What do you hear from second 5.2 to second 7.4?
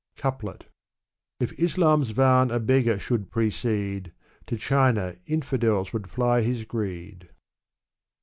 inftdels would fly his greed.